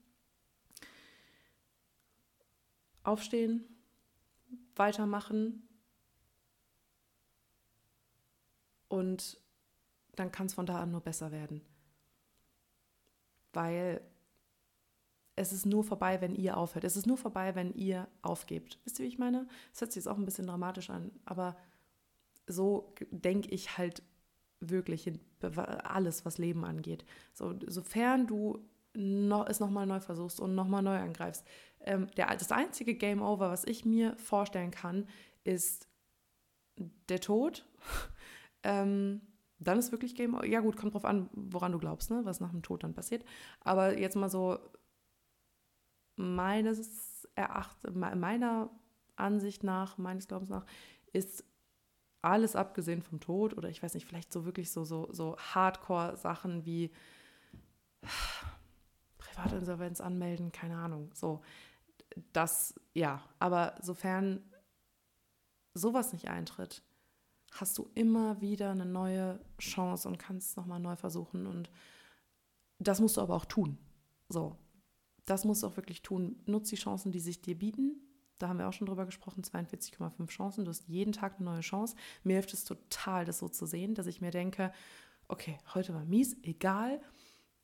aufstehen, 3.02 3.64
weitermachen 4.76 5.68
und 8.88 9.40
dann 10.16 10.32
kann 10.32 10.46
es 10.46 10.54
von 10.54 10.66
da 10.66 10.80
an 10.80 10.90
nur 10.90 11.00
besser 11.00 11.32
werden. 11.32 11.62
Weil 13.52 14.00
es 15.36 15.52
ist 15.52 15.64
nur 15.64 15.84
vorbei, 15.84 16.20
wenn 16.20 16.34
ihr 16.34 16.56
aufhört. 16.56 16.84
Es 16.84 16.96
ist 16.96 17.06
nur 17.06 17.16
vorbei, 17.16 17.54
wenn 17.54 17.72
ihr 17.74 18.08
aufgebt. 18.20 18.78
Wisst 18.84 18.98
ihr, 18.98 19.04
wie 19.04 19.08
ich 19.08 19.18
meine? 19.18 19.48
Das 19.72 19.80
hört 19.80 19.92
sich 19.92 20.04
jetzt 20.04 20.12
auch 20.12 20.18
ein 20.18 20.24
bisschen 20.24 20.46
dramatisch 20.46 20.90
an, 20.90 21.10
aber 21.24 21.56
so 22.46 22.94
denke 23.10 23.48
ich 23.48 23.78
halt 23.78 24.02
wirklich 24.60 25.10
alles, 25.46 26.24
was 26.24 26.38
Leben 26.38 26.64
angeht. 26.64 27.04
So, 27.32 27.54
sofern 27.66 28.26
du 28.26 28.58
noch, 28.94 29.46
es 29.46 29.60
nochmal 29.60 29.86
neu 29.86 30.00
versuchst 30.00 30.40
und 30.40 30.54
nochmal 30.54 30.82
neu 30.82 30.96
angreifst. 30.98 31.46
Ähm, 31.80 32.08
der, 32.16 32.26
das 32.36 32.52
einzige 32.52 32.94
Game 32.94 33.22
Over, 33.22 33.50
was 33.50 33.64
ich 33.64 33.84
mir 33.84 34.16
vorstellen 34.16 34.70
kann, 34.70 35.06
ist 35.44 35.88
der 37.08 37.20
Tod. 37.20 37.66
ähm, 38.62 39.22
dann 39.58 39.78
ist 39.78 39.92
wirklich 39.92 40.14
Game 40.14 40.34
Over. 40.34 40.46
Ja 40.46 40.60
gut, 40.60 40.76
kommt 40.76 40.94
drauf 40.94 41.04
an, 41.04 41.30
woran 41.32 41.72
du 41.72 41.78
glaubst, 41.78 42.10
ne? 42.10 42.24
was 42.24 42.40
nach 42.40 42.50
dem 42.50 42.62
Tod 42.62 42.82
dann 42.82 42.94
passiert. 42.94 43.24
Aber 43.60 43.98
jetzt 43.98 44.16
mal 44.16 44.30
so 44.30 44.58
meines 46.16 47.28
Erachtens, 47.34 47.94
meiner 47.94 48.70
Ansicht 49.16 49.62
nach, 49.64 49.98
meines 49.98 50.28
Glaubens 50.28 50.50
nach, 50.50 50.66
ist 51.12 51.44
alles 52.22 52.56
abgesehen 52.56 53.02
vom 53.02 53.20
Tod 53.20 53.56
oder 53.56 53.68
ich 53.68 53.82
weiß 53.82 53.94
nicht, 53.94 54.06
vielleicht 54.06 54.32
so 54.32 54.44
wirklich 54.44 54.70
so, 54.70 54.84
so, 54.84 55.08
so 55.12 55.36
Hardcore-Sachen 55.38 56.64
wie 56.64 56.90
Privatinsolvenz 59.18 60.00
anmelden, 60.00 60.52
keine 60.52 60.76
Ahnung. 60.76 61.10
So, 61.14 61.42
das, 62.32 62.74
ja, 62.94 63.22
aber 63.38 63.74
sofern 63.80 64.42
sowas 65.74 66.12
nicht 66.12 66.28
eintritt, 66.28 66.82
hast 67.52 67.78
du 67.78 67.90
immer 67.94 68.40
wieder 68.40 68.70
eine 68.70 68.86
neue 68.86 69.40
Chance 69.58 70.08
und 70.08 70.18
kannst 70.18 70.50
es 70.50 70.56
nochmal 70.56 70.80
neu 70.80 70.96
versuchen. 70.96 71.46
Und 71.46 71.70
das 72.78 73.00
musst 73.00 73.16
du 73.16 73.20
aber 73.20 73.34
auch 73.34 73.44
tun. 73.44 73.78
So, 74.28 74.56
das 75.24 75.44
musst 75.44 75.62
du 75.62 75.66
auch 75.66 75.76
wirklich 75.76 76.02
tun. 76.02 76.40
Nutz 76.46 76.70
die 76.70 76.76
Chancen, 76.76 77.12
die 77.12 77.20
sich 77.20 77.40
dir 77.40 77.58
bieten. 77.58 78.00
Da 78.40 78.48
haben 78.48 78.58
wir 78.58 78.68
auch 78.68 78.72
schon 78.72 78.86
drüber 78.86 79.06
gesprochen, 79.06 79.42
42,5 79.42 80.26
Chancen. 80.28 80.64
Du 80.64 80.70
hast 80.70 80.88
jeden 80.88 81.12
Tag 81.12 81.36
eine 81.36 81.44
neue 81.44 81.60
Chance. 81.60 81.94
Mir 82.24 82.34
hilft 82.34 82.52
es 82.54 82.64
total, 82.64 83.24
das 83.24 83.38
so 83.38 83.48
zu 83.48 83.66
sehen, 83.66 83.94
dass 83.94 84.06
ich 84.06 84.20
mir 84.20 84.30
denke, 84.30 84.72
okay, 85.28 85.58
heute 85.74 85.94
war 85.94 86.04
mies, 86.04 86.36
egal. 86.42 87.00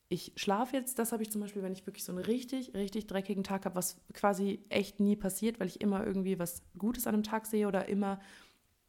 Ich 0.09 0.31
schlafe 0.37 0.77
jetzt, 0.77 0.99
das 0.99 1.11
habe 1.11 1.23
ich 1.23 1.31
zum 1.31 1.41
Beispiel, 1.41 1.63
wenn 1.63 1.73
ich 1.73 1.85
wirklich 1.85 2.05
so 2.05 2.13
einen 2.13 2.23
richtig, 2.23 2.73
richtig 2.73 3.07
dreckigen 3.07 3.43
Tag 3.43 3.65
habe, 3.65 3.75
was 3.75 3.99
quasi 4.13 4.63
echt 4.69 5.01
nie 5.01 5.17
passiert, 5.17 5.59
weil 5.59 5.67
ich 5.67 5.81
immer 5.81 6.05
irgendwie 6.05 6.39
was 6.39 6.61
Gutes 6.77 7.07
an 7.07 7.15
einem 7.15 7.23
Tag 7.23 7.45
sehe 7.45 7.67
oder 7.67 7.89
immer 7.89 8.21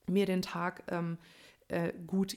mir 0.06 0.26
den 0.26 0.42
Tag 0.42 0.84
ähm, 0.88 1.18
äh, 1.66 1.92
gut 2.06 2.36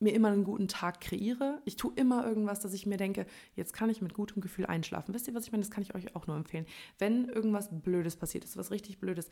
mir 0.00 0.14
immer 0.14 0.28
einen 0.28 0.44
guten 0.44 0.68
Tag 0.68 1.00
kreiere. 1.00 1.60
Ich 1.64 1.76
tue 1.76 1.92
immer 1.96 2.24
irgendwas, 2.26 2.60
dass 2.60 2.72
ich 2.72 2.86
mir 2.86 2.96
denke, 2.96 3.26
jetzt 3.54 3.72
kann 3.72 3.90
ich 3.90 4.00
mit 4.00 4.14
gutem 4.14 4.40
Gefühl 4.40 4.66
einschlafen. 4.66 5.14
Wisst 5.14 5.28
ihr, 5.28 5.34
was 5.34 5.44
ich 5.44 5.52
meine? 5.52 5.62
Das 5.62 5.70
kann 5.70 5.82
ich 5.82 5.94
euch 5.94 6.14
auch 6.14 6.26
nur 6.26 6.36
empfehlen. 6.36 6.66
Wenn 6.98 7.28
irgendwas 7.28 7.68
Blödes 7.70 8.16
passiert 8.16 8.44
ist, 8.44 8.56
was 8.56 8.70
richtig 8.70 8.98
Blödes, 8.98 9.28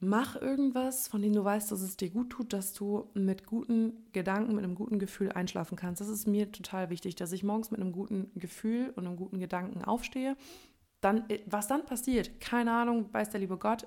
mach 0.00 0.34
irgendwas, 0.34 1.06
von 1.06 1.22
dem 1.22 1.32
du 1.32 1.44
weißt, 1.44 1.70
dass 1.70 1.80
es 1.80 1.96
dir 1.96 2.10
gut 2.10 2.30
tut, 2.30 2.52
dass 2.52 2.72
du 2.72 3.10
mit 3.14 3.46
guten 3.46 4.10
Gedanken, 4.12 4.54
mit 4.56 4.64
einem 4.64 4.74
guten 4.74 4.98
Gefühl 4.98 5.30
einschlafen 5.30 5.76
kannst. 5.76 6.00
Das 6.00 6.08
ist 6.08 6.26
mir 6.26 6.50
total 6.50 6.90
wichtig, 6.90 7.14
dass 7.14 7.30
ich 7.30 7.44
morgens 7.44 7.70
mit 7.70 7.80
einem 7.80 7.92
guten 7.92 8.32
Gefühl 8.34 8.92
und 8.96 9.06
einem 9.06 9.16
guten 9.16 9.38
Gedanken 9.38 9.84
aufstehe. 9.84 10.36
Dann, 11.00 11.24
was 11.46 11.68
dann 11.68 11.86
passiert, 11.86 12.40
keine 12.40 12.72
Ahnung, 12.72 13.12
weiß 13.12 13.30
der 13.30 13.40
liebe 13.40 13.58
Gott, 13.58 13.86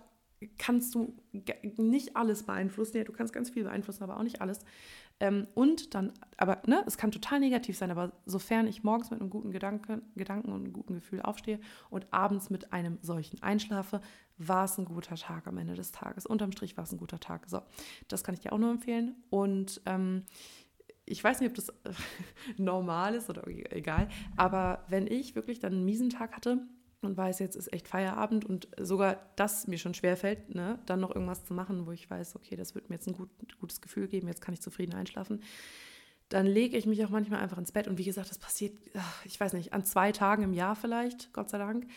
kannst 0.58 0.96
du 0.96 1.14
nicht 1.78 2.16
alles 2.16 2.44
beeinflussen. 2.44 2.98
Ja, 2.98 3.04
du 3.04 3.12
kannst 3.12 3.34
ganz 3.34 3.50
viel 3.50 3.64
beeinflussen, 3.64 4.04
aber 4.04 4.18
auch 4.18 4.24
nicht 4.24 4.42
alles. 4.42 4.60
Ähm, 5.20 5.48
und 5.54 5.96
dann, 5.96 6.12
aber 6.38 6.62
ne, 6.66 6.84
es 6.86 6.98
kann 6.98 7.12
total 7.12 7.40
negativ 7.40 7.78
sein, 7.78 7.90
aber 7.90 8.12
sofern 8.26 8.68
ich 8.68 8.84
morgens 8.84 9.12
mit 9.12 9.22
einem 9.22 9.30
guten 9.30 9.52
Gedanken, 9.52 10.02
Gedanken 10.16 10.52
und 10.52 10.66
einem 10.66 10.74
guten 10.74 10.96
Gefühl 10.96 11.22
aufstehe 11.22 11.60
und 11.90 12.08
abends 12.12 12.50
mit 12.50 12.74
einem 12.74 12.98
solchen 13.02 13.42
einschlafe, 13.42 14.02
war 14.38 14.66
es 14.66 14.78
ein 14.78 14.84
guter 14.84 15.16
Tag 15.16 15.48
am 15.48 15.58
Ende 15.58 15.76
des 15.76 15.94
Tages. 15.94 16.26
Unterm 16.26 16.52
Strich 16.52 16.76
war 16.76 16.84
es 16.84 16.92
ein 16.92 16.98
guter 16.98 17.22
Tag. 17.22 17.50
So, 17.50 17.62
das 18.10 18.26
kann 18.26 18.34
ich 18.34 18.42
dir 18.42 18.52
auch 18.52 18.58
nur 18.58 18.72
empfehlen. 18.72 19.16
Und 19.30 19.82
ähm, 19.86 20.24
ich 21.06 21.24
weiß 21.24 21.40
nicht, 21.40 21.50
ob 21.50 21.56
das 21.56 21.72
normal 22.58 23.16
ist 23.16 23.30
oder 23.30 23.48
egal, 23.48 24.10
aber 24.36 24.84
wenn 24.90 25.08
ich 25.08 25.36
wirklich 25.36 25.60
dann 25.60 25.74
einen 25.74 25.86
miesen 25.86 26.10
Tag 26.10 26.36
hatte, 26.36 26.68
und 27.06 27.18
weiß, 27.18 27.40
jetzt 27.40 27.56
ist 27.56 27.72
echt 27.74 27.88
Feierabend 27.88 28.46
und 28.46 28.68
sogar 28.80 29.20
das 29.36 29.68
mir 29.68 29.78
schon 29.78 29.94
schwerfällt, 29.94 30.54
ne, 30.54 30.80
dann 30.86 31.00
noch 31.00 31.14
irgendwas 31.14 31.46
zu 31.46 31.54
machen, 31.54 31.86
wo 31.86 31.92
ich 31.92 32.10
weiß, 32.10 32.36
okay, 32.36 32.56
das 32.56 32.76
wird 32.76 32.90
mir 32.90 32.96
jetzt 32.96 33.08
ein 33.08 33.14
gut, 33.14 33.30
gutes 33.60 33.82
Gefühl 33.82 34.08
geben, 34.08 34.28
jetzt 34.28 34.42
kann 34.42 34.54
ich 34.54 34.62
zufrieden 34.62 34.94
einschlafen, 34.94 35.42
dann 36.30 36.46
lege 36.46 36.78
ich 36.78 36.86
mich 36.86 37.04
auch 37.06 37.10
manchmal 37.10 37.40
einfach 37.40 37.58
ins 37.58 37.72
Bett 37.72 37.88
und 37.88 37.98
wie 37.98 38.04
gesagt, 38.04 38.30
das 38.30 38.40
passiert, 38.40 38.74
ich 39.26 39.40
weiß 39.40 39.54
nicht, 39.54 39.74
an 39.74 39.84
zwei 39.84 40.12
Tagen 40.12 40.44
im 40.44 40.54
Jahr 40.54 40.76
vielleicht, 40.76 41.34
Gott 41.34 41.50
sei 41.50 41.58
Dank, 41.58 41.88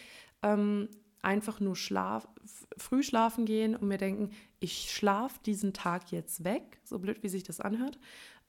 ähm, 0.43 0.89
einfach 1.23 1.61
nur 1.61 1.77
schlaf, 1.77 2.29
früh 2.77 3.03
schlafen 3.03 3.45
gehen 3.45 3.75
und 3.75 3.89
mir 3.89 3.99
denken, 3.99 4.31
ich 4.61 4.91
schlafe 4.91 5.41
diesen 5.45 5.73
Tag 5.73 6.13
jetzt 6.13 6.45
weg, 6.45 6.81
so 6.85 6.99
blöd 6.99 7.23
wie 7.23 7.29
sich 7.29 7.43
das 7.43 7.61
anhört. 7.61 7.99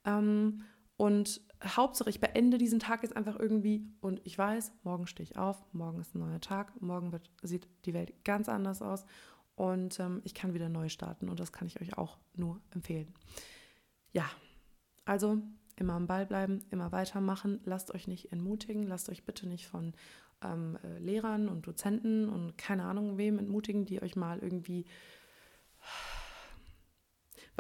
Ähm, 0.05 0.63
und 0.97 1.41
Hauptsache, 1.63 2.09
ich 2.09 2.21
beende 2.21 2.57
diesen 2.57 2.79
Tag 2.79 3.03
jetzt 3.03 3.17
einfach 3.17 3.37
irgendwie 3.37 3.85
und 3.99 4.21
ich 4.23 4.37
weiß, 4.37 4.71
morgen 4.83 5.07
stehe 5.07 5.27
ich 5.29 5.37
auf, 5.37 5.61
morgen 5.73 5.99
ist 5.99 6.15
ein 6.15 6.19
neuer 6.19 6.39
Tag, 6.39 6.81
morgen 6.81 7.11
wird, 7.11 7.29
sieht 7.41 7.67
die 7.85 7.93
Welt 7.93 8.13
ganz 8.23 8.47
anders 8.47 8.81
aus 8.81 9.05
und 9.55 9.99
ähm, 9.99 10.21
ich 10.23 10.33
kann 10.33 10.53
wieder 10.53 10.69
neu 10.69 10.87
starten 10.87 11.27
und 11.27 11.39
das 11.39 11.51
kann 11.51 11.67
ich 11.67 11.81
euch 11.81 11.97
auch 11.97 12.17
nur 12.33 12.61
empfehlen. 12.71 13.13
Ja, 14.13 14.25
also 15.03 15.41
immer 15.75 15.93
am 15.93 16.07
Ball 16.07 16.25
bleiben, 16.25 16.63
immer 16.71 16.91
weitermachen, 16.93 17.59
lasst 17.65 17.93
euch 17.93 18.07
nicht 18.07 18.31
entmutigen, 18.31 18.83
lasst 18.83 19.09
euch 19.09 19.25
bitte 19.25 19.47
nicht 19.47 19.67
von 19.67 19.93
ähm, 20.41 20.77
äh, 20.83 20.99
Lehrern 20.99 21.49
und 21.49 21.67
Dozenten 21.67 22.29
und 22.29 22.57
keine 22.57 22.83
Ahnung 22.83 23.17
wem 23.17 23.37
entmutigen, 23.37 23.85
die 23.85 24.01
euch 24.01 24.15
mal 24.15 24.39
irgendwie 24.39 24.85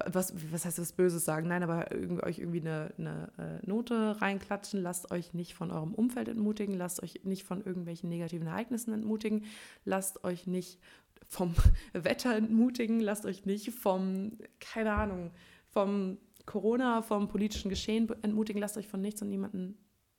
was, 0.07 0.33
was 0.51 0.65
heißt 0.65 0.79
was 0.79 0.93
Böses 0.93 1.25
sagen? 1.25 1.47
Nein, 1.47 1.63
aber 1.63 1.91
irgendwie, 1.91 2.23
euch 2.23 2.39
irgendwie 2.39 2.61
eine, 2.61 2.93
eine 2.97 3.31
äh, 3.37 3.65
Note 3.67 4.21
reinklatschen. 4.21 4.81
Lasst 4.81 5.11
euch 5.11 5.33
nicht 5.33 5.53
von 5.53 5.71
eurem 5.71 5.93
Umfeld 5.93 6.27
entmutigen. 6.27 6.75
Lasst 6.75 7.01
euch 7.03 7.21
nicht 7.23 7.43
von 7.43 7.63
irgendwelchen 7.63 8.09
negativen 8.09 8.47
Ereignissen 8.47 8.93
entmutigen. 8.93 9.45
Lasst 9.85 10.23
euch 10.23 10.47
nicht 10.47 10.79
vom 11.27 11.55
Wetter 11.93 12.35
entmutigen. 12.35 12.99
Lasst 12.99 13.25
euch 13.25 13.45
nicht 13.45 13.71
vom, 13.71 14.37
keine 14.59 14.93
Ahnung, 14.93 15.31
vom 15.67 16.17
Corona, 16.45 17.01
vom 17.01 17.27
politischen 17.27 17.69
Geschehen 17.69 18.09
entmutigen. 18.21 18.61
Lasst 18.61 18.77
euch 18.77 18.87
von 18.87 19.01
nichts 19.01 19.21
und 19.21 19.29
niemanden 19.29 19.77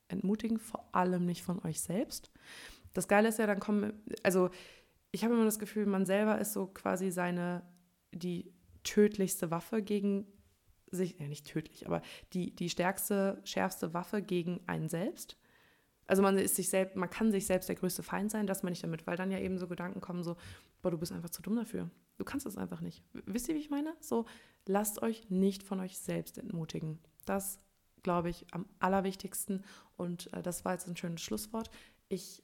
entmutigen. 0.08 0.58
Vor 0.58 0.88
allem 0.92 1.26
nicht 1.26 1.42
von 1.42 1.64
euch 1.64 1.80
selbst. 1.80 2.30
Das 2.92 3.08
Geile 3.08 3.28
ist 3.28 3.38
ja, 3.38 3.46
dann 3.46 3.60
kommen, 3.60 3.92
also 4.22 4.50
ich 5.12 5.24
habe 5.24 5.34
immer 5.34 5.44
das 5.44 5.58
Gefühl, 5.58 5.86
man 5.86 6.06
selber 6.06 6.38
ist 6.38 6.52
so 6.52 6.66
quasi 6.66 7.10
seine, 7.10 7.62
die 8.12 8.52
tödlichste 8.82 9.50
Waffe 9.50 9.82
gegen 9.82 10.26
sich, 10.90 11.18
ja 11.18 11.28
nicht 11.28 11.46
tödlich, 11.46 11.86
aber 11.86 12.02
die, 12.32 12.54
die 12.54 12.68
stärkste, 12.68 13.40
schärfste 13.44 13.94
Waffe 13.94 14.22
gegen 14.22 14.60
einen 14.66 14.88
selbst. 14.88 15.36
Also 16.06 16.22
man 16.22 16.36
ist 16.38 16.56
sich 16.56 16.68
selbst, 16.68 16.96
man 16.96 17.08
kann 17.08 17.30
sich 17.30 17.46
selbst 17.46 17.68
der 17.68 17.76
größte 17.76 18.02
Feind 18.02 18.30
sein, 18.30 18.46
das 18.46 18.64
meine 18.64 18.74
ich 18.74 18.80
damit, 18.80 19.06
weil 19.06 19.16
dann 19.16 19.30
ja 19.30 19.38
eben 19.38 19.58
so 19.58 19.68
Gedanken 19.68 20.00
kommen, 20.00 20.24
so, 20.24 20.36
boah, 20.82 20.90
du 20.90 20.98
bist 20.98 21.12
einfach 21.12 21.30
zu 21.30 21.42
dumm 21.42 21.54
dafür. 21.54 21.88
Du 22.18 22.24
kannst 22.24 22.46
es 22.46 22.58
einfach 22.58 22.80
nicht. 22.80 23.04
Wisst 23.12 23.48
ihr, 23.48 23.54
wie 23.54 23.60
ich 23.60 23.70
meine? 23.70 23.94
So, 24.00 24.26
lasst 24.66 25.00
euch 25.02 25.30
nicht 25.30 25.62
von 25.62 25.80
euch 25.80 25.98
selbst 25.98 26.36
entmutigen. 26.36 26.98
Das 27.24 27.60
glaube 28.02 28.28
ich 28.28 28.46
am 28.50 28.66
allerwichtigsten 28.78 29.64
und 29.96 30.32
äh, 30.32 30.42
das 30.42 30.64
war 30.64 30.72
jetzt 30.72 30.88
ein 30.88 30.96
schönes 30.96 31.22
Schlusswort. 31.22 31.70
Ich 32.08 32.42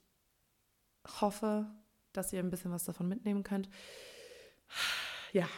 hoffe, 1.20 1.66
dass 2.12 2.32
ihr 2.32 2.40
ein 2.40 2.50
bisschen 2.50 2.70
was 2.70 2.84
davon 2.84 3.08
mitnehmen 3.08 3.42
könnt. 3.42 3.68
Ja, 5.32 5.48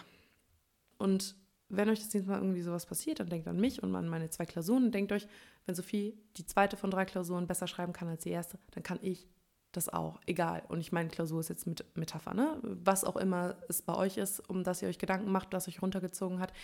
und 0.99 1.37
wenn 1.71 1.89
euch 1.91 1.99
das 1.99 2.13
nächste 2.15 2.31
Mal 2.31 2.39
irgendwie 2.39 2.63
sowas 2.63 2.87
passiert, 2.87 3.21
dann 3.21 3.29
denkt 3.29 3.47
an 3.47 3.61
mich 3.61 3.83
und 3.83 3.95
an 3.95 4.09
meine 4.09 4.31
zwei 4.31 4.47
Klausuren 4.47 4.91
denkt 4.91 5.13
euch, 5.13 5.29
wenn 5.67 5.75
Sophie 5.75 6.19
die 6.37 6.47
zweite 6.47 6.77
von 6.77 6.91
drei 6.91 7.05
Klausuren 7.05 7.47
besser 7.47 7.67
schreiben 7.67 7.93
kann 7.93 8.09
als 8.09 8.23
die 8.23 8.31
erste, 8.31 8.59
dann 8.71 8.83
kann 8.83 8.99
ich 9.03 9.29
das 9.73 9.91
auch. 9.91 10.19
Egal. 10.27 10.63
Und 10.69 10.81
ich 10.81 10.93
meine, 10.93 11.11
Klausur 11.11 11.41
ist 11.41 11.51
jetzt 11.51 11.67
mit 11.67 11.85
Metapher, 11.95 12.33
ne? 12.33 12.59
Was 12.63 13.05
auch 13.05 13.17
immer 13.17 13.57
es 13.69 13.83
bei 13.83 13.95
euch 13.95 14.17
ist, 14.17 14.41
um 14.49 14.65
das 14.65 14.81
ihr 14.81 14.89
euch 14.89 14.99
Gedanken 14.99 15.31
macht, 15.31 15.53
was 15.53 15.69
euch 15.69 15.83
runtergezogen 15.83 16.41
hat. 16.41 16.55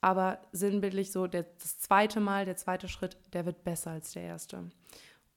Aber 0.00 0.40
sinnbildlich 0.52 1.12
so, 1.12 1.26
der, 1.26 1.42
das 1.42 1.78
zweite 1.78 2.20
Mal, 2.20 2.46
der 2.46 2.56
zweite 2.56 2.88
Schritt, 2.88 3.18
der 3.34 3.44
wird 3.44 3.64
besser 3.64 3.90
als 3.90 4.12
der 4.12 4.22
erste. 4.22 4.70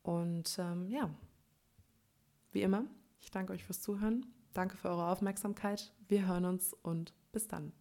Und 0.03 0.57
ähm, 0.57 0.89
ja, 0.89 1.09
wie 2.53 2.61
immer, 2.61 2.85
ich 3.19 3.29
danke 3.29 3.51
euch 3.51 3.65
fürs 3.65 3.81
Zuhören. 3.81 4.25
Danke 4.53 4.77
für 4.77 4.89
eure 4.89 5.07
Aufmerksamkeit. 5.07 5.93
Wir 6.07 6.25
hören 6.25 6.45
uns 6.45 6.73
und 6.73 7.13
bis 7.33 7.47
dann. 7.49 7.73